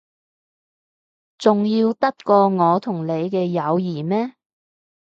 [1.37, 4.33] 重要得過我同你嘅友誼咩？